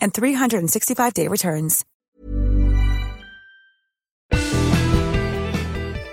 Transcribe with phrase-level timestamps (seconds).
[0.00, 1.84] and 365-day returns.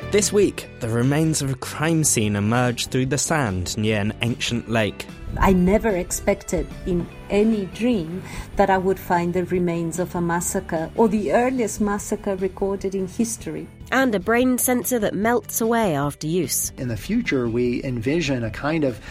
[0.09, 4.69] This week, the remains of a crime scene emerged through the sand near an ancient
[4.69, 5.05] lake.
[5.37, 8.23] I never expected in any dream
[8.55, 13.05] that I would find the remains of a massacre or the earliest massacre recorded in
[13.05, 13.67] history.
[13.91, 16.71] And a brain sensor that melts away after use.
[16.77, 19.01] In the future, we envision a kind of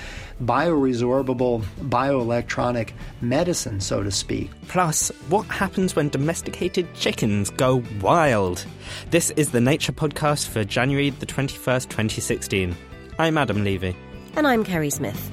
[0.42, 4.50] bioresorbable bioelectronic medicine, so to speak.
[4.68, 8.64] Plus, what happens when domesticated chickens go wild?
[9.10, 12.76] This is the Nature Podcast for January the 21st, 2016.
[13.18, 13.96] I'm Adam Levy.
[14.36, 15.32] And I'm Kerri Smith.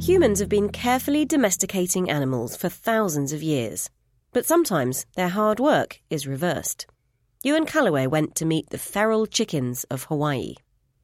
[0.00, 3.88] Humans have been carefully domesticating animals for thousands of years,
[4.32, 6.86] but sometimes their hard work is reversed.
[7.46, 10.54] Ewan Callaway went to meet the feral chickens of Hawaii.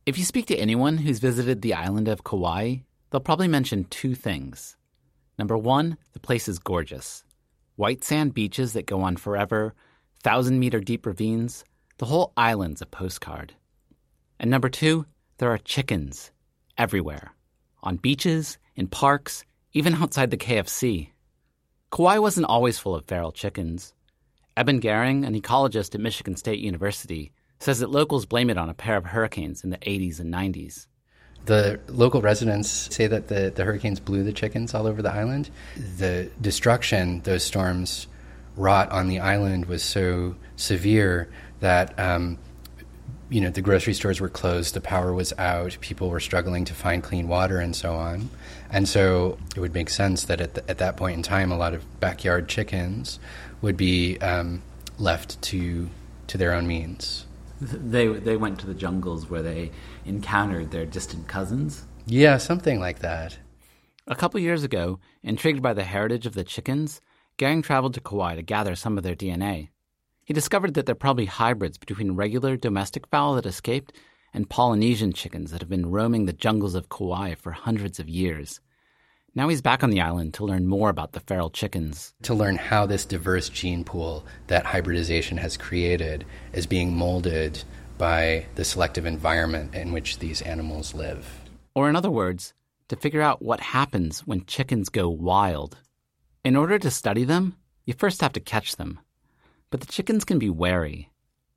[0.07, 2.77] If you speak to anyone who's visited the island of Kauai,
[3.11, 4.75] they'll probably mention two things.
[5.39, 7.25] Number one, the place is gorgeous.
[7.77, 9.75] White sand beaches that go on forever,
[10.23, 11.63] thousand meter deep ravines,
[11.99, 13.53] the whole island's a postcard.
[14.39, 15.05] And number two,
[15.37, 16.31] there are chickens
[16.79, 17.35] everywhere
[17.83, 21.11] on beaches, in parks, even outside the KFC.
[21.91, 23.93] Kauai wasn't always full of feral chickens.
[24.61, 28.75] Eben Gering, an ecologist at Michigan State University, says that locals blame it on a
[28.75, 30.87] pair of hurricanes in the 80s and 90s.
[31.47, 35.49] The local residents say that the, the hurricanes blew the chickens all over the island.
[35.97, 38.07] The destruction those storms
[38.55, 42.37] wrought on the island was so severe that um,
[43.31, 46.75] you know the grocery stores were closed, the power was out, people were struggling to
[46.75, 48.29] find clean water, and so on.
[48.71, 51.57] And so it would make sense that at, the, at that point in time, a
[51.57, 53.19] lot of backyard chickens
[53.63, 54.63] would be um,
[54.99, 55.89] left to
[56.27, 57.27] to their own means.
[57.61, 59.71] They they went to the jungles where they
[60.05, 61.85] encountered their distant cousins.
[62.07, 63.39] Yeah, something like that.
[64.07, 67.01] A couple years ago, intrigued by the heritage of the chickens,
[67.39, 69.69] Gering traveled to Kauai to gather some of their DNA.
[70.25, 73.93] He discovered that they're probably hybrids between regular domestic fowl that escaped
[74.33, 78.61] and Polynesian chickens that have been roaming the jungles of Kauai for hundreds of years.
[79.35, 82.15] Now he's back on the island to learn more about the feral chickens.
[82.23, 87.63] To learn how this diverse gene pool that hybridization has created is being molded
[87.97, 91.29] by the selective environment in which these animals live.
[91.75, 92.55] Or, in other words,
[92.89, 95.79] to figure out what happens when chickens go wild.
[96.45, 98.99] In order to study them, you first have to catch them.
[99.71, 101.11] But the chickens can be wary.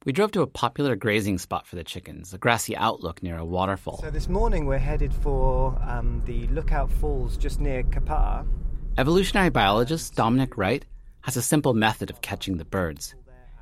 [0.06, 3.46] We drove to a popular grazing spot for the chickens, a grassy outlook near a
[3.46, 4.02] waterfall.
[4.02, 8.46] So this morning we're headed for um, the Lookout Falls just near Kapa'a.
[9.00, 10.86] Evolutionary biologist Dominic Wright
[11.22, 13.16] has a simple method of catching the birds.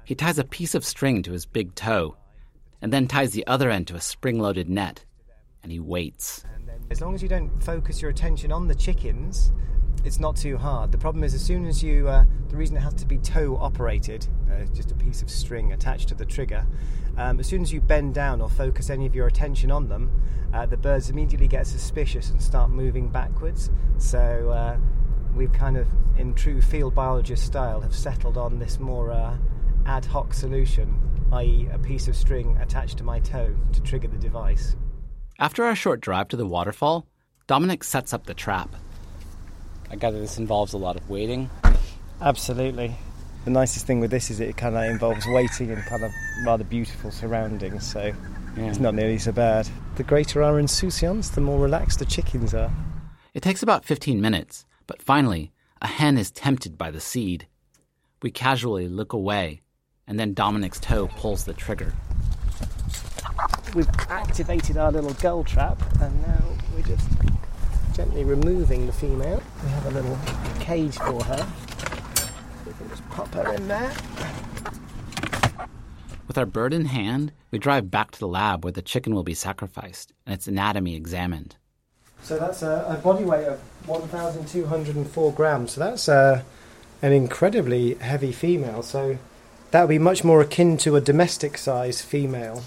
[0.04, 2.18] He ties a piece of string to his big toe,
[2.82, 5.06] and then ties the other end to a spring loaded net,
[5.64, 6.44] and he waits.
[6.90, 9.54] As long as you don't focus your attention on the chickens,
[10.04, 10.92] it's not too hard.
[10.92, 13.58] The problem is, as soon as you, uh, the reason it has to be toe
[13.60, 16.66] operated, uh, just a piece of string attached to the trigger,
[17.18, 20.12] um, as soon as you bend down or focus any of your attention on them,
[20.54, 23.70] uh, the birds immediately get suspicious and start moving backwards.
[23.98, 24.78] So uh,
[25.36, 25.88] we've kind of,
[26.18, 29.38] in true field biologist style, have settled on this more uh,
[29.86, 31.00] ad hoc solution,
[31.34, 34.76] i.e., a piece of string attached to my toe to trigger the device.
[35.40, 37.08] After our short drive to the waterfall,
[37.48, 38.76] Dominic sets up the trap.
[39.92, 41.50] I gather this involves a lot of waiting.
[42.22, 42.96] Absolutely.
[43.44, 46.12] The nicest thing with this is it kind of involves waiting and kind of
[46.46, 48.14] rather beautiful surroundings, so
[48.56, 48.64] yeah.
[48.64, 49.68] it's not nearly so bad.
[49.96, 52.72] The greater our insouciance, the more relaxed the chickens are.
[53.34, 55.52] It takes about 15 minutes, but finally,
[55.82, 57.48] a hen is tempted by the seed.
[58.22, 59.60] We casually look away,
[60.08, 61.94] and then Dominic's toe pulls the trigger.
[63.76, 66.41] We've activated our little gull trap, and now we're just
[67.94, 69.42] gently removing the female.
[69.64, 70.18] We have a little
[70.60, 71.48] cage for her.
[72.66, 73.94] We can just pop her in there.
[76.28, 79.24] With our bird in hand, we drive back to the lab where the chicken will
[79.24, 81.58] be sacrificed and its anatomy examined.
[82.24, 85.74] So that's a, a body weight of 1,204 grams.
[85.74, 86.44] So that's uh,
[87.02, 88.84] an incredibly heavy female.
[88.84, 89.18] So
[89.72, 92.64] that would be much more akin to a domestic size female.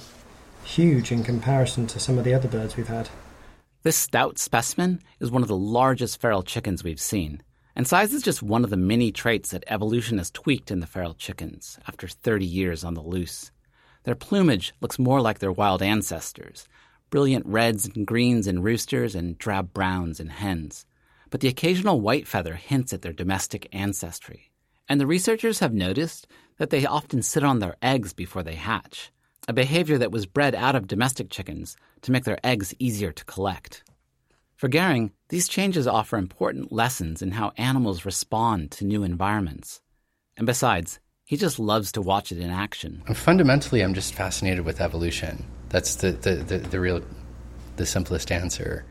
[0.65, 3.09] Huge in comparison to some of the other birds we've had.
[3.85, 7.43] This stout specimen is one of the largest feral chickens we've seen,
[7.77, 10.87] and size is just one of the many traits that evolution has tweaked in the
[10.87, 13.53] feral chickens after 30 years on the loose.
[14.05, 16.67] Their plumage looks more like their wild ancestors
[17.11, 20.87] brilliant reds and greens in roosters and drab browns in hens.
[21.29, 24.51] But the occasional white feather hints at their domestic ancestry.
[24.89, 26.27] And the researchers have noticed
[26.57, 29.13] that they often sit on their eggs before they hatch,
[29.47, 33.25] a behavior that was bred out of domestic chickens to make their eggs easier to
[33.25, 33.83] collect.
[34.57, 39.83] For Gering, these changes offer important lessons in how animals respond to new environments.
[40.37, 43.03] And besides, he just loves to watch it in action.
[43.15, 45.45] Fundamentally, I'm just fascinated with evolution.
[45.71, 47.03] That's the, the, the, the real,
[47.77, 48.85] the simplest answer.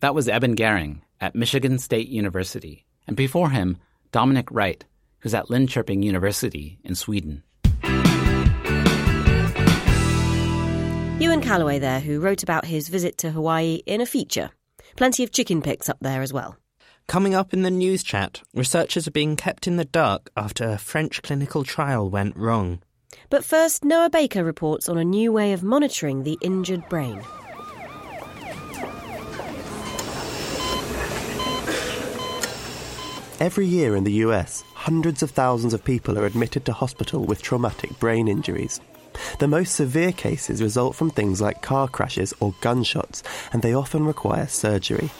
[0.00, 2.86] That was Eben Gering at Michigan State University.
[3.06, 3.78] And before him,
[4.12, 4.84] Dominic Wright,
[5.20, 7.42] who's at Linköping University in Sweden.
[11.20, 14.48] Ewan Callaway there, who wrote about his visit to Hawaii in a feature.
[14.96, 16.56] Plenty of chicken pics up there as well.
[17.08, 20.78] Coming up in the news chat, researchers are being kept in the dark after a
[20.78, 22.80] French clinical trial went wrong.
[23.28, 27.20] But first, Noah Baker reports on a new way of monitoring the injured brain.
[33.40, 37.42] Every year in the US, hundreds of thousands of people are admitted to hospital with
[37.42, 38.80] traumatic brain injuries.
[39.38, 43.22] The most severe cases result from things like car crashes or gunshots,
[43.52, 45.10] and they often require surgery.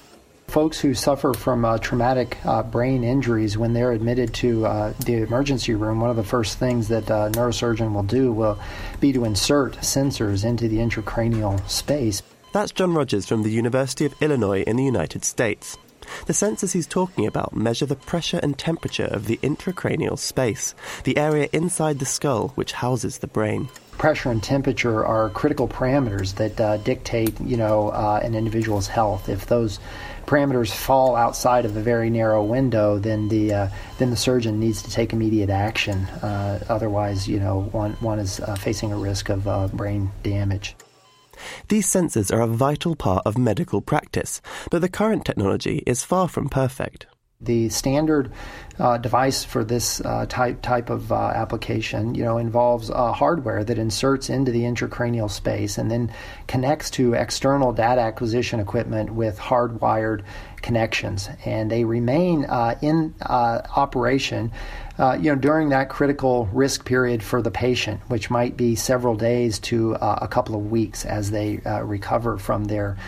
[0.49, 5.23] Folks who suffer from uh, traumatic uh, brain injuries, when they're admitted to uh, the
[5.23, 8.58] emergency room, one of the first things that a neurosurgeon will do will
[8.99, 12.20] be to insert sensors into the intracranial space.
[12.53, 15.79] That's John Rogers from the University of Illinois in the United States.
[16.26, 20.75] The sensors he's talking about measure the pressure and temperature of the intracranial space,
[21.05, 23.69] the area inside the skull which houses the brain
[24.00, 29.29] pressure and temperature are critical parameters that uh, dictate, you know, uh, an individual's health.
[29.29, 29.79] If those
[30.25, 33.69] parameters fall outside of a very narrow window, then the uh,
[33.99, 36.06] then the surgeon needs to take immediate action.
[36.25, 40.75] Uh, otherwise, you know, one one is uh, facing a risk of uh, brain damage.
[41.69, 46.26] These sensors are a vital part of medical practice, but the current technology is far
[46.26, 47.06] from perfect.
[47.43, 48.31] The standard
[48.81, 53.62] uh, device for this uh, type type of uh, application, you know, involves uh, hardware
[53.62, 56.11] that inserts into the intracranial space and then
[56.47, 60.23] connects to external data acquisition equipment with hardwired
[60.62, 64.53] connections, and they remain uh, in uh, operation
[64.99, 69.17] uh, you know, during that critical risk period for the patient, which might be several
[69.17, 72.99] days to uh, a couple of weeks as they recover from their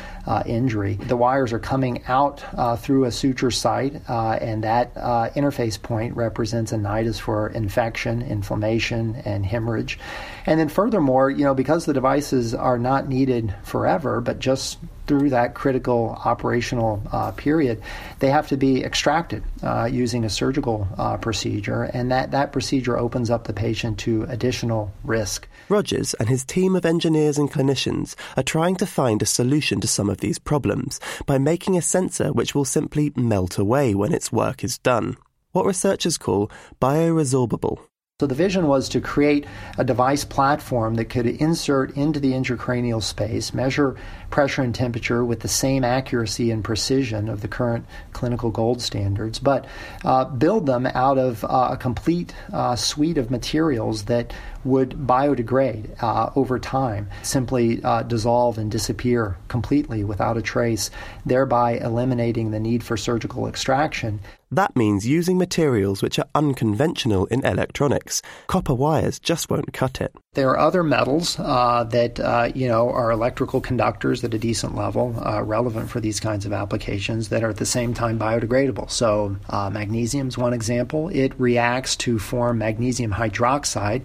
[0.47, 0.95] injury.
[0.95, 2.43] The wires are coming out
[2.81, 4.95] through a suture site, and that
[5.35, 9.99] interface point represents a nidus for infection, inflammation, and hemorrhage.
[10.47, 15.31] And then, furthermore, you know, because the devices are not needed forever, but just through
[15.31, 17.83] that critical operational uh, period,
[18.21, 22.97] they have to be extracted uh, using a surgical uh, procedure, and that, that procedure
[22.97, 25.49] opens up the patient to additional risk.
[25.69, 29.89] Rogers and his team of engineers and clinicians are trying to find a solution to
[29.89, 34.33] some of these problems by making a sensor which will simply melt away when its
[34.33, 35.17] work is done.
[35.53, 37.79] What researchers call bioresorbable.
[38.21, 39.47] So the vision was to create
[39.79, 43.97] a device platform that could insert into the intracranial space, measure
[44.31, 49.41] pressure and temperature with the same accuracy and precision of the current clinical gold standards,
[49.41, 49.67] but
[50.05, 54.33] uh, build them out of uh, a complete uh, suite of materials that
[54.65, 60.91] would biodegrade uh, over time, simply uh, dissolve and disappear completely without a trace,
[61.27, 64.21] thereby eliminating the need for surgical extraction.
[64.53, 68.21] That means using materials which are unconventional in electronics.
[68.49, 70.15] Copper wires just won't cut it.
[70.35, 74.75] There are other metals uh, that uh, you know are electrical conductors at a decent
[74.75, 78.91] level, uh, relevant for these kinds of applications that are at the same time biodegradable.
[78.91, 81.09] So uh, magnesium is one example.
[81.09, 84.03] It reacts to form magnesium hydroxide,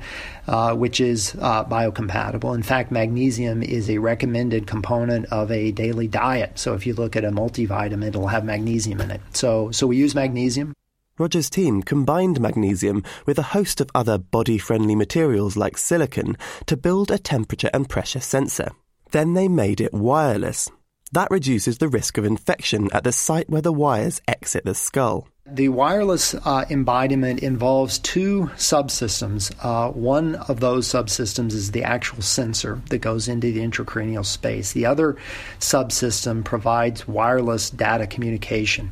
[0.48, 2.56] uh, which is uh, biocompatible.
[2.56, 6.58] In fact, magnesium is a recommended component of a daily diet.
[6.58, 9.22] So if you look at a multivitamin, it'll have magnesium in it.
[9.34, 10.74] So so we use magnesium?
[11.20, 16.38] Rogers' team combined magnesium with a host of other body friendly materials like silicon
[16.68, 18.70] to build a temperature and pressure sensor.
[19.12, 20.70] Then they made it wireless.
[21.12, 25.27] That reduces the risk of infection at the site where the wires exit the skull.
[25.50, 29.54] The wireless uh, embodiment involves two subsystems.
[29.63, 34.74] Uh, one of those subsystems is the actual sensor that goes into the intracranial space.
[34.74, 35.16] The other
[35.60, 38.92] subsystem provides wireless data communication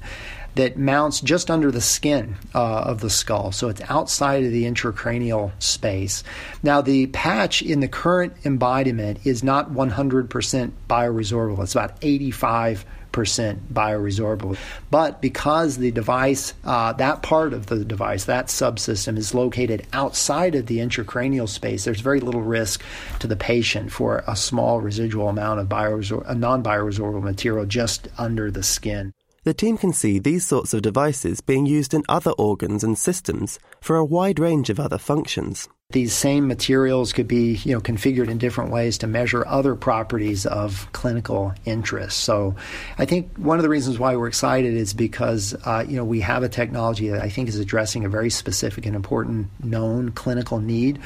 [0.55, 3.51] that mounts just under the skin uh, of the skull.
[3.51, 6.24] So it's outside of the intracranial space.
[6.63, 12.95] Now, the patch in the current embodiment is not 100% bioresorbable, it's about 85 percent
[13.15, 14.57] bioresorbable.
[14.91, 20.55] But because the device, uh, that part of the device, that subsystem is located outside
[20.55, 22.84] of the intracranial space, there's very little risk
[23.19, 28.51] to the patient for a small residual amount of bioresor- non bioresorbable material just under
[28.51, 29.13] the skin.
[29.43, 33.60] The team can see these sorts of devices being used in other organs and systems
[33.79, 35.69] for a wide range of other functions.
[35.92, 40.48] These same materials could be, you know, configured in different ways to measure other properties
[40.48, 42.22] of clinical interest.
[42.22, 42.56] So,
[42.98, 46.22] I think one of the reasons why we're excited is because, uh, you know, we
[46.22, 50.60] have a technology that I think is addressing a very specific and important known clinical
[50.60, 50.98] need,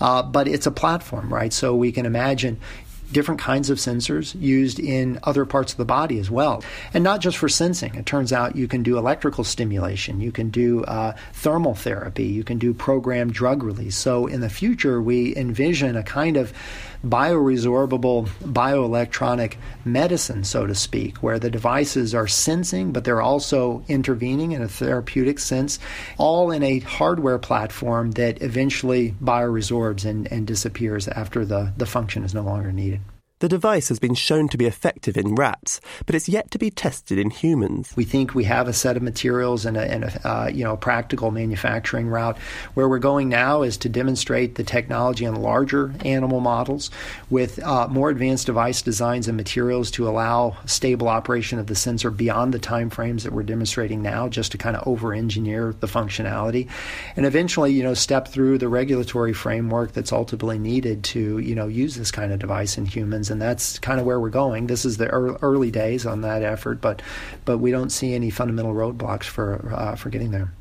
[0.00, 1.52] uh, but it's a platform, right?
[1.52, 2.58] So we can imagine,
[3.14, 6.62] different kinds of sensors used in other parts of the body as well.
[6.92, 7.94] And not just for sensing.
[7.94, 12.44] It turns out you can do electrical stimulation, you can do uh, thermal therapy, you
[12.44, 13.96] can do programmed drug release.
[13.96, 16.52] So in the future, we envision a kind of
[17.06, 24.52] bioresorbable bioelectronic medicine, so to speak, where the devices are sensing, but they're also intervening
[24.52, 25.78] in a therapeutic sense,
[26.18, 32.24] all in a hardware platform that eventually bioresorbs and, and disappears after the, the function
[32.24, 33.00] is no longer needed.
[33.44, 36.70] The device has been shown to be effective in rats, but it's yet to be
[36.70, 37.92] tested in humans.
[37.94, 40.78] We think we have a set of materials and a, and a uh, you know
[40.78, 42.38] practical manufacturing route.
[42.72, 46.90] Where we're going now is to demonstrate the technology on larger animal models
[47.28, 52.10] with uh, more advanced device designs and materials to allow stable operation of the sensor
[52.10, 56.66] beyond the time frames that we're demonstrating now, just to kind of over-engineer the functionality,
[57.14, 61.68] and eventually you know step through the regulatory framework that's ultimately needed to you know
[61.68, 64.68] use this kind of device in humans and that's kind of where we're going.
[64.68, 67.02] This is the early days on that effort, but
[67.44, 70.54] but we don't see any fundamental roadblocks for uh, for getting there.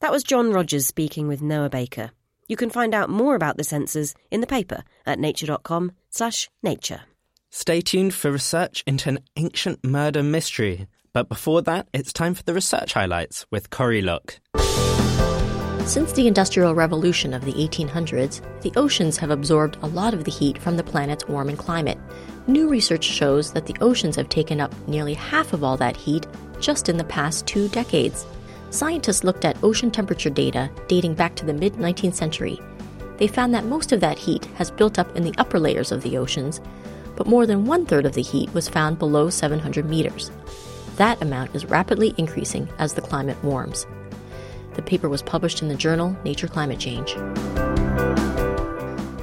[0.00, 2.10] That was John Rogers speaking with Noah Baker.
[2.46, 7.00] You can find out more about the sensors in the paper at nature.com/nature.
[7.48, 10.86] Stay tuned for research into an ancient murder mystery.
[11.12, 14.38] But before that, it's time for the research highlights with Corie Lok.
[15.90, 20.30] Since the Industrial Revolution of the 1800s, the oceans have absorbed a lot of the
[20.30, 21.98] heat from the planet's warming climate.
[22.46, 26.28] New research shows that the oceans have taken up nearly half of all that heat
[26.60, 28.24] just in the past two decades.
[28.70, 32.60] Scientists looked at ocean temperature data dating back to the mid 19th century.
[33.16, 36.02] They found that most of that heat has built up in the upper layers of
[36.02, 36.60] the oceans,
[37.16, 40.30] but more than one third of the heat was found below 700 meters.
[40.98, 43.88] That amount is rapidly increasing as the climate warms.
[44.80, 47.12] The paper was published in the journal Nature Climate Change.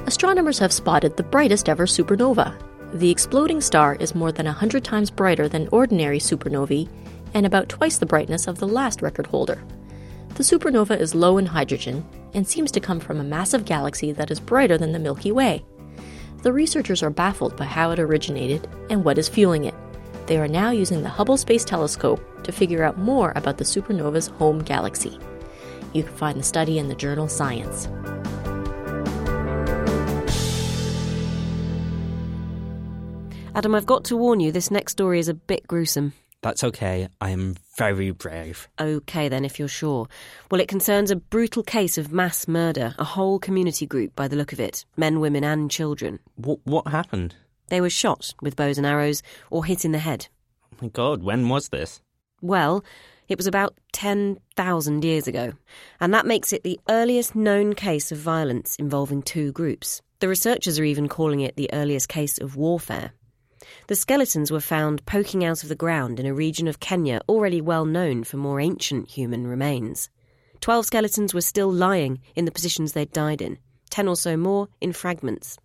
[0.06, 2.54] Astronomers have spotted the brightest ever supernova.
[2.92, 6.88] The exploding star is more than 100 times brighter than ordinary supernovae
[7.34, 9.60] and about twice the brightness of the last record holder.
[10.36, 14.30] The supernova is low in hydrogen and seems to come from a massive galaxy that
[14.30, 15.64] is brighter than the Milky Way.
[16.44, 19.74] The researchers are baffled by how it originated and what is fueling it.
[20.28, 24.28] They are now using the Hubble Space Telescope to figure out more about the supernova's
[24.28, 25.18] home galaxy.
[25.92, 27.88] You can find the study in the journal Science.
[33.54, 36.12] Adam, I've got to warn you, this next story is a bit gruesome.
[36.42, 37.08] That's okay.
[37.20, 38.68] I am very brave.
[38.78, 40.06] Okay, then, if you're sure.
[40.50, 44.36] Well, it concerns a brutal case of mass murder, a whole community group by the
[44.36, 46.20] look of it men, women, and children.
[46.36, 47.34] What, what happened?
[47.68, 50.28] They were shot with bows and arrows or hit in the head.
[50.72, 52.00] Oh my god, when was this?
[52.40, 52.84] Well,
[53.28, 55.52] it was about 10,000 years ago,
[56.00, 60.00] and that makes it the earliest known case of violence involving two groups.
[60.20, 63.12] The researchers are even calling it the earliest case of warfare.
[63.88, 67.60] The skeletons were found poking out of the ground in a region of Kenya already
[67.60, 70.08] well known for more ancient human remains.
[70.60, 73.58] Twelve skeletons were still lying in the positions they'd died in,
[73.90, 75.58] ten or so more in fragments.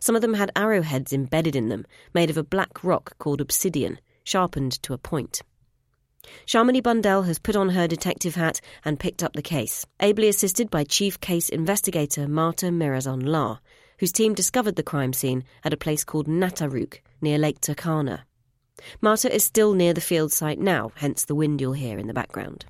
[0.00, 4.00] Some of them had arrowheads embedded in them, made of a black rock called obsidian,
[4.24, 5.42] sharpened to a point.
[6.46, 10.70] Shamini Bundell has put on her detective hat and picked up the case, ably assisted
[10.70, 13.58] by Chief Case Investigator Marta Mirazon Lahr,
[13.98, 18.22] whose team discovered the crime scene at a place called Nataruk near Lake Turkana.
[19.00, 22.14] Marta is still near the field site now, hence the wind you'll hear in the
[22.14, 22.66] background.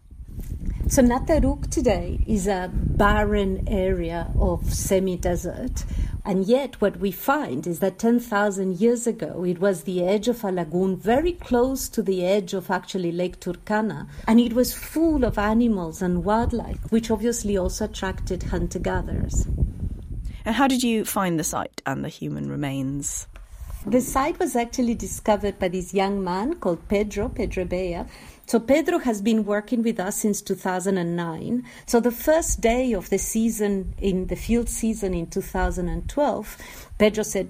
[0.88, 5.84] So Nataruk today is a barren area of semi-desert
[6.26, 10.42] And yet, what we find is that 10,000 years ago, it was the edge of
[10.42, 14.08] a lagoon very close to the edge of actually Lake Turkana.
[14.26, 19.46] And it was full of animals and wildlife, which obviously also attracted hunter gatherers.
[20.44, 23.28] And how did you find the site and the human remains?
[23.86, 28.00] The site was actually discovered by this young man called Pedro, Pedro Bea.
[28.46, 31.64] So Pedro has been working with us since 2009.
[31.84, 36.56] So the first day of the season, in the field season in 2012,
[36.98, 37.48] Pedro said,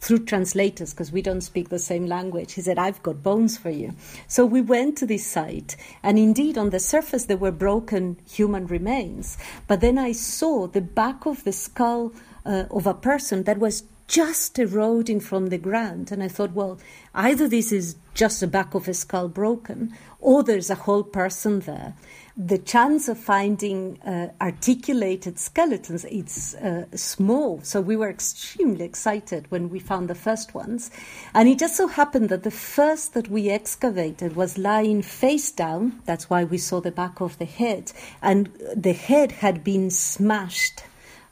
[0.00, 3.70] through translators, because we don't speak the same language, he said, I've got bones for
[3.70, 3.94] you.
[4.26, 8.66] So we went to this site, and indeed, on the surface, there were broken human
[8.66, 9.38] remains.
[9.66, 12.12] But then I saw the back of the skull
[12.44, 16.12] uh, of a person that was just eroding from the ground.
[16.12, 16.78] And I thought, well,
[17.14, 21.60] either this is just the back of a skull broken, or there's a whole person
[21.60, 21.94] there.
[22.36, 29.50] The chance of finding uh, articulated skeletons it's uh, small, so we were extremely excited
[29.50, 30.90] when we found the first ones.
[31.32, 36.00] And it just so happened that the first that we excavated was lying face down.
[36.06, 37.92] That's why we saw the back of the head,
[38.22, 40.82] and the head had been smashed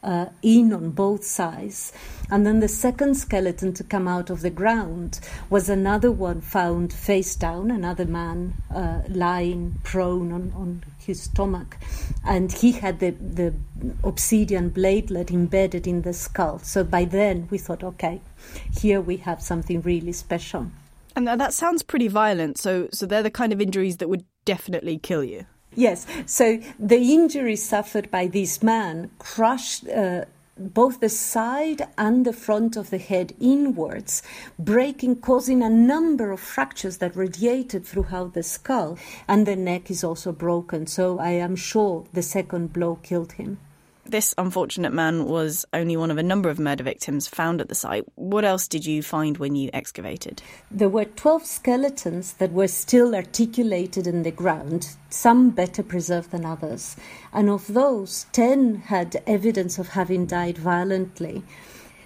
[0.03, 1.93] uh, in on both sides.
[2.31, 6.93] And then the second skeleton to come out of the ground was another one found
[6.93, 11.77] face down, another man uh, lying prone on, on his stomach.
[12.25, 13.55] And he had the, the
[14.03, 16.59] obsidian bladelet embedded in the skull.
[16.61, 18.21] So by then we thought, okay,
[18.79, 20.71] here we have something really special.
[21.15, 22.59] And that sounds pretty violent.
[22.59, 25.47] So, so they're the kind of injuries that would definitely kill you.
[25.75, 26.07] Yes.
[26.27, 29.89] So the injury suffered by this man crushed.
[29.89, 30.25] Uh,
[30.59, 34.23] both the side and the front of the head inwards,
[34.59, 40.05] breaking, causing a number of fractures that radiated throughout the skull, and the neck is
[40.05, 40.87] also broken.
[40.87, 43.59] So I am sure the second blow killed him.
[44.05, 47.75] This unfortunate man was only one of a number of murder victims found at the
[47.75, 48.05] site.
[48.17, 50.43] What else did you find when you excavated?
[50.71, 56.45] There were 12 skeletons that were still articulated in the ground, some better preserved than
[56.45, 56.97] others.
[57.33, 61.45] And of those, 10 had evidence of having died violently.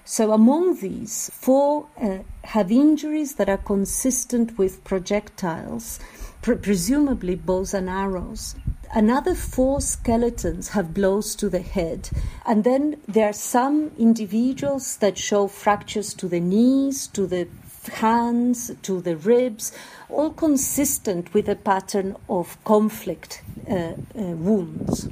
[0.05, 5.99] So, among these, four uh, have injuries that are consistent with projectiles,
[6.43, 8.55] presumably bows and arrows.
[8.95, 12.11] Another four skeletons have blows to the head.
[12.45, 17.49] And then there are some individuals that show fractures to the knees, to the
[17.93, 19.73] hands, to the ribs,
[20.09, 25.09] all consistent with a pattern of conflict uh, uh, wounds.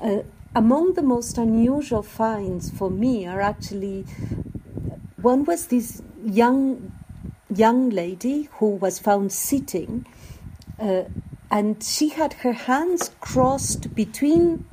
[0.00, 0.22] Uh,
[0.54, 4.04] among the most unusual finds for me are actually
[5.20, 6.92] one was this young
[7.54, 10.06] young lady who was found sitting
[10.78, 11.02] uh,
[11.50, 14.64] and she had her hands crossed between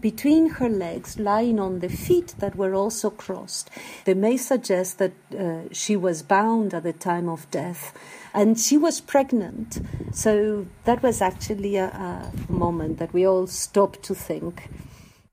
[0.00, 3.70] between her legs, lying on the feet that were also crossed.
[4.04, 7.96] They may suggest that uh, she was bound at the time of death,
[8.34, 9.80] and she was pregnant.
[10.12, 14.68] So that was actually a, a moment that we all stopped to think.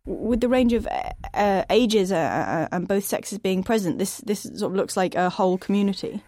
[0.05, 0.87] With the range of
[1.33, 5.15] uh, ages uh, uh and both sexes being present, this this sort of looks like
[5.15, 6.21] a whole community.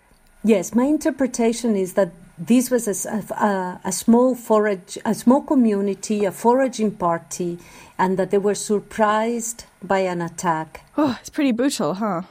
[0.43, 6.25] Yes, my interpretation is that this was a, a, a, small forage, a small community,
[6.25, 7.59] a foraging party,
[7.99, 10.83] and that they were surprised by an attack.
[10.97, 12.23] Oh, it's pretty brutal, huh?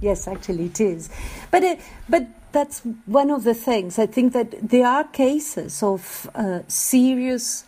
[0.00, 1.10] Yes, actually, it is.
[1.50, 3.98] But it, but that's one of the things.
[3.98, 7.64] I think that there are cases of uh, serious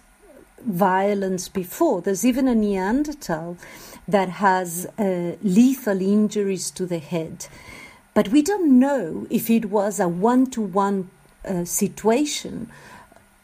[0.65, 2.01] violence before.
[2.01, 3.57] There's even a Neanderthal
[4.07, 7.49] that has uh, lethal injuries to the head.
[8.15, 11.11] But we don't know if it was a one to one
[11.44, 12.70] uh, situation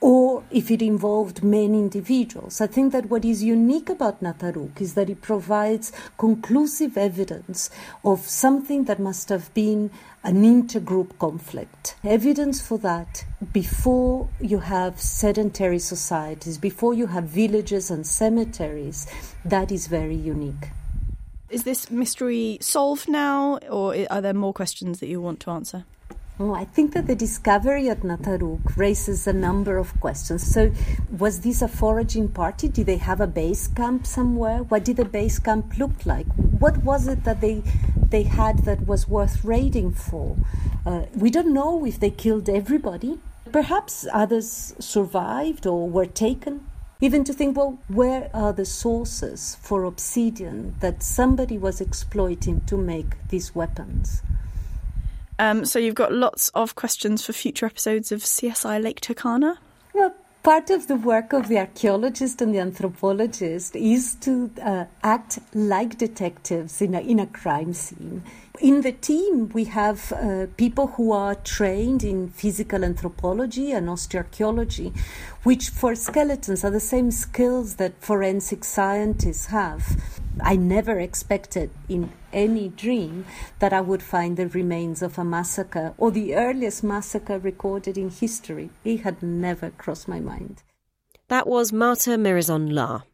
[0.05, 2.61] or if it involved many individuals.
[2.61, 7.71] I think that what is unique about Nataruk is that it provides conclusive evidence
[8.05, 9.91] of something that must have been
[10.23, 11.97] an intergroup conflict.
[12.05, 19.07] Evidence for that before you have sedentary societies, before you have villages and cemeteries,
[19.43, 20.69] that is very unique.
[21.49, 25.87] Is this mystery solved now, or are there more questions that you want to answer?
[26.37, 30.43] Oh, I think that the discovery at Nataruk raises a number of questions.
[30.43, 30.73] So,
[31.17, 32.67] was this a foraging party?
[32.67, 34.65] Did they have a base camp somewhere?
[34.65, 36.27] What did the base camp look like?
[36.59, 37.63] What was it that they
[38.11, 40.37] they had that was worth raiding for?
[40.85, 43.21] Uh, we don't know if they killed everybody.
[43.53, 46.67] Perhaps others survived or were taken.
[47.01, 52.77] Even to think, well, where are the sources for obsidian that somebody was exploiting to
[52.77, 54.23] make these weapons?
[55.39, 59.57] Um, so you've got lots of questions for future episodes of CSI Lake Turkana?
[59.93, 65.39] Well, Part of the work of the archaeologist and the anthropologist is to uh, act
[65.55, 68.23] like detectives in a, in a crime scene.
[68.61, 74.95] In the team, we have uh, people who are trained in physical anthropology and osteoarchaeology,
[75.45, 79.97] which for skeletons are the same skills that forensic scientists have.
[80.41, 83.25] I never expected in any dream
[83.61, 88.11] that I would find the remains of a massacre or the earliest massacre recorded in
[88.11, 88.71] history.
[88.85, 90.63] It had never crossed my mind.
[91.29, 93.05] That was Marta Mirazon Lahr.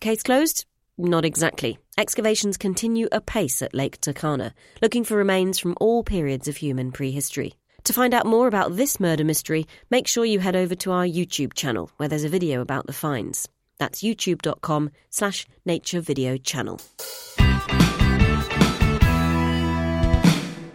[0.00, 0.64] Case closed?
[0.96, 1.78] Not exactly.
[1.96, 7.54] Excavations continue apace at Lake Turkana, looking for remains from all periods of human prehistory.
[7.84, 11.06] To find out more about this murder mystery, make sure you head over to our
[11.06, 13.48] YouTube channel, where there's a video about the finds.
[13.80, 16.78] That's youtube.com slash nature video channel.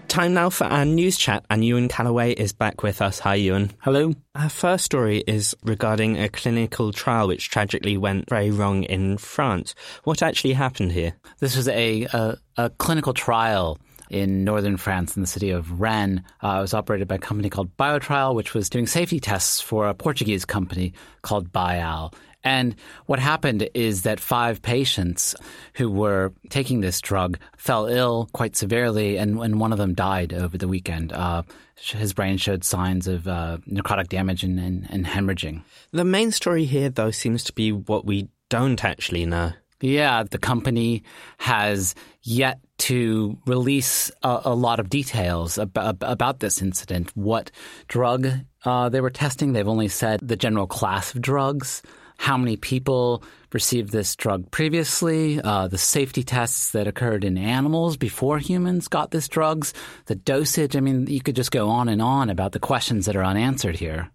[0.07, 3.19] Time now for our news chat, and Ewan Callaway is back with us.
[3.19, 3.71] Hi, Ewan.
[3.81, 4.13] Hello.
[4.33, 9.75] Our first story is regarding a clinical trial which tragically went very wrong in France.
[10.05, 11.13] What actually happened here?
[11.39, 13.77] This was a, a, a clinical trial
[14.09, 16.21] in northern France in the city of Rennes.
[16.41, 19.87] Uh, it was operated by a company called Biotrial, which was doing safety tests for
[19.89, 22.13] a Portuguese company called Bial.
[22.45, 22.75] And
[23.07, 25.35] what happened is that five patients
[25.73, 30.31] who were taking this drug fell ill quite severely, and, and one of them died
[30.31, 31.11] over the weekend.
[31.11, 31.41] Uh,
[31.75, 35.63] his brain showed signs of uh, necrotic damage and, and, and hemorrhaging.
[35.91, 39.53] The main story here, though, seems to be what we don't actually know.
[39.81, 41.03] Yeah, the company
[41.37, 47.11] has yet to release a, a lot of details about, about, this incident.
[47.15, 47.51] What
[47.87, 48.27] drug
[48.63, 51.81] uh, they were testing, they've only said the general class of drugs
[52.17, 53.23] how many people
[53.53, 59.11] received this drug previously, uh, the safety tests that occurred in animals before humans got
[59.11, 59.73] this drugs,
[60.07, 60.75] the dosage.
[60.75, 63.77] I mean, you could just go on and on about the questions that are unanswered
[63.77, 64.11] here.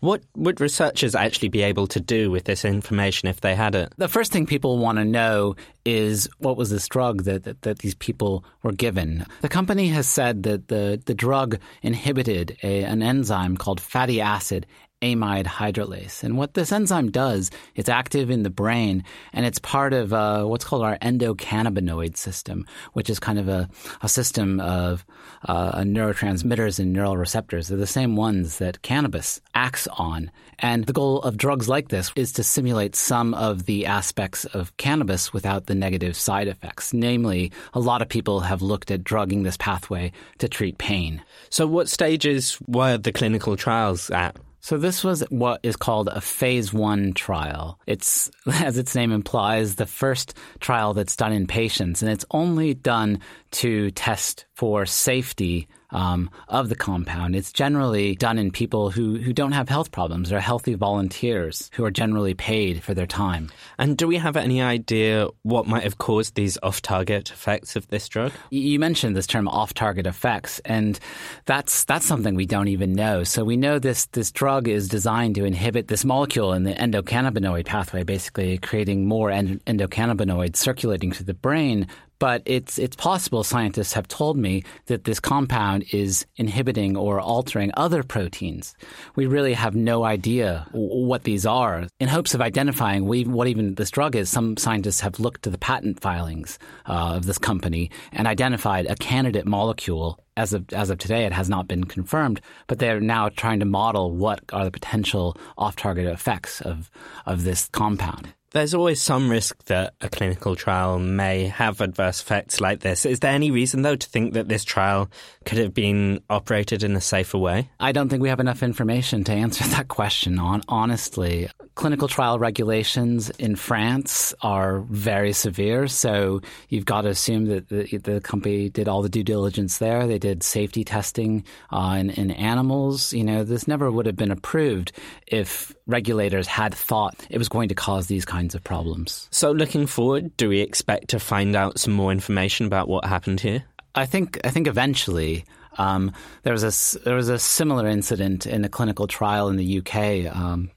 [0.00, 3.92] What would researchers actually be able to do with this information if they had it?
[3.96, 7.78] The first thing people want to know is what was this drug that, that, that,
[7.80, 9.26] these people were given.
[9.42, 14.66] The company has said that the, the drug inhibited a, an enzyme called fatty acid
[15.02, 16.22] amide hydrolase.
[16.22, 20.44] And what this enzyme does, it's active in the brain, and it's part of uh,
[20.44, 23.68] what's called our endocannabinoid system, which is kind of a,
[24.02, 25.04] a system of
[25.46, 27.68] uh, neurotransmitters and neural receptors.
[27.68, 30.30] They're the same ones that cannabis acts on.
[30.58, 34.76] And the goal of drugs like this is to simulate some of the aspects of
[34.76, 36.94] cannabis without the negative side effects.
[36.94, 41.22] Namely, a lot of people have looked at drugging this pathway to treat pain.
[41.50, 44.36] So, what stages were the clinical trials at?
[44.64, 47.78] So this was what is called a phase one trial.
[47.86, 52.72] It's, as its name implies, the first trial that's done in patients, and it's only
[52.72, 53.20] done
[53.60, 57.34] to test for safety um, of the compound.
[57.34, 60.28] It's generally done in people who, who don't have health problems.
[60.28, 63.50] They're healthy volunteers who are generally paid for their time.
[63.78, 67.88] And do we have any idea what might have caused these off target effects of
[67.88, 68.32] this drug?
[68.50, 70.98] You mentioned this term off target effects, and
[71.46, 73.22] that's, that's something we don't even know.
[73.22, 77.66] So we know this, this drug is designed to inhibit this molecule in the endocannabinoid
[77.66, 81.86] pathway, basically creating more endocannabinoids circulating through the brain
[82.18, 87.70] but it's it's possible scientists have told me that this compound is inhibiting or altering
[87.76, 88.74] other proteins.
[89.16, 91.86] We really have no idea what these are.
[92.00, 95.58] In hopes of identifying what even this drug is, some scientists have looked to the
[95.58, 100.98] patent filings uh, of this company and identified a candidate molecule as of as of
[100.98, 104.70] today, it has not been confirmed, but they're now trying to model what are the
[104.70, 106.90] potential off-target effects of
[107.26, 108.34] of this compound.
[108.54, 113.04] There's always some risk that a clinical trial may have adverse effects like this.
[113.04, 115.10] Is there any reason, though, to think that this trial
[115.44, 117.68] could have been operated in a safer way?
[117.80, 121.48] I don't think we have enough information to answer that question on honestly.
[121.74, 127.96] Clinical trial regulations in France are very severe, so you've got to assume that the,
[127.98, 130.06] the company did all the due diligence there.
[130.06, 133.12] They did safety testing uh, in, in animals.
[133.12, 134.92] You know, this never would have been approved
[135.26, 139.28] if regulators had thought it was going to cause these kinds kinds of problems.
[139.30, 143.40] So, looking forward, do we expect to find out some more information about what happened
[143.40, 143.64] here?
[143.94, 145.44] I think I think eventually.
[145.76, 146.12] Um,
[146.44, 150.32] there was a there was a similar incident in a clinical trial in the UK
[150.32, 150.70] um,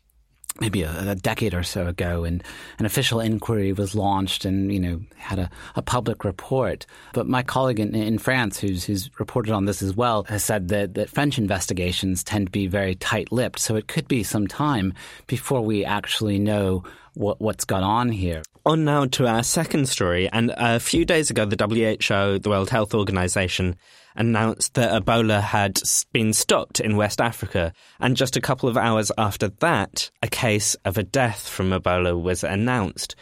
[0.59, 2.43] maybe a, a, decade or so ago, and
[2.79, 6.85] an official inquiry was launched, and you know had a, a public report.
[7.13, 10.69] But my colleague in, in, France, who's who's reported on this as well, has said
[10.69, 13.59] that that French investigations tend to be very tight-lipped.
[13.59, 14.93] So it could be some time
[15.27, 18.43] before we actually know what, what's gone on here.
[18.67, 20.27] On now to our second story.
[20.27, 23.77] And a few days ago, the WHO, the World Health Organization,
[24.13, 25.79] announced that Ebola had
[26.11, 27.71] been stopped in West Africa.
[28.01, 32.21] And just a couple of hours after that, a case of a death from Ebola
[32.21, 33.15] was announced.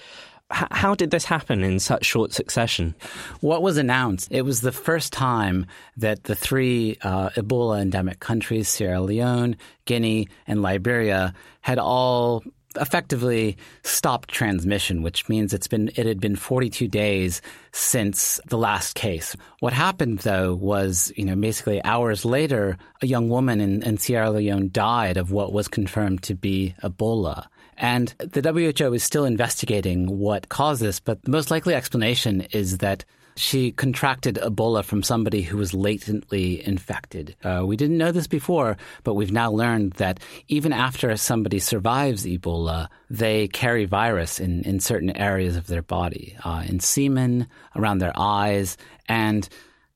[0.49, 2.95] How did this happen in such short succession?
[3.41, 4.29] What was announced?
[4.31, 10.27] It was the first time that the three uh, Ebola endemic countries, Sierra Leone, Guinea,
[10.47, 12.43] and Liberia, had all
[12.77, 18.95] effectively stopped transmission, which means it's been it had been 42 days since the last
[18.95, 19.35] case.
[19.59, 24.31] What happened though was, you know, basically hours later, a young woman in, in Sierra
[24.31, 27.47] Leone died of what was confirmed to be Ebola.
[27.77, 32.77] And the WHO is still investigating what caused this, but the most likely explanation is
[32.77, 33.03] that
[33.35, 37.35] she contracted Ebola from somebody who was latently infected.
[37.43, 42.25] Uh, we didn't know this before, but we've now learned that even after somebody survives
[42.25, 47.97] Ebola, they carry virus in, in certain areas of their body, uh, in semen, around
[47.97, 48.77] their eyes,
[49.09, 49.49] and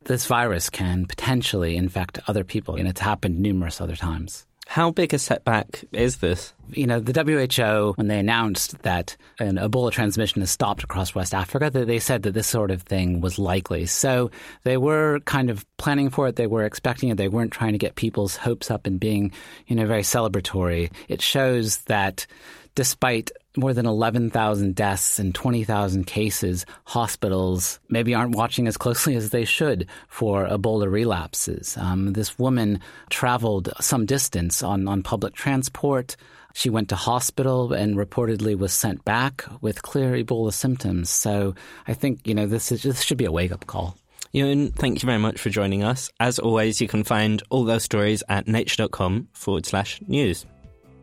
[0.04, 4.46] this virus can potentially infect other people, and it's happened numerous other times.
[4.70, 6.54] How big a setback is this?
[6.70, 11.34] You know, the WHO, when they announced that an Ebola transmission has stopped across West
[11.34, 13.88] Africa, they said that this sort of thing was likely.
[13.88, 14.30] So
[14.66, 16.36] they were kind of planning for it.
[16.36, 17.18] They were expecting it.
[17.18, 19.32] They weren't trying to get people's hopes up and being,
[19.66, 20.92] you know, very celebratory.
[21.08, 22.28] It shows that
[22.76, 29.32] despite more than 11,000 deaths and 20,000 cases, hospitals maybe aren't watching as closely as
[29.32, 31.78] they should for Ebola relapses.
[31.78, 36.16] Um, this woman traveled some distance on, on public transport.
[36.54, 41.10] She went to hospital and reportedly was sent back with clear Ebola symptoms.
[41.10, 41.56] So
[41.88, 43.96] I think, you know, this, is, this should be a wake up call.
[44.32, 46.12] Ewan, thank you very much for joining us.
[46.20, 50.46] As always, you can find all those stories at nature.com forward slash news.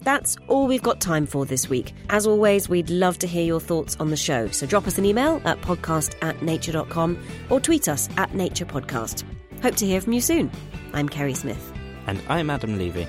[0.00, 1.92] That's all we've got time for this week.
[2.08, 4.48] As always, we'd love to hear your thoughts on the show.
[4.48, 7.18] So drop us an email at podcast at nature.com
[7.50, 9.24] or tweet us at naturepodcast.
[9.62, 10.50] Hope to hear from you soon.
[10.92, 11.72] I'm Kerri Smith.
[12.06, 13.06] And I'm Adam Levy.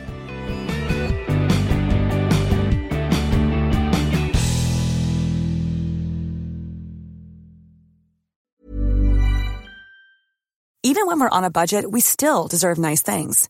[10.84, 13.50] Even when we're on a budget, we still deserve nice things.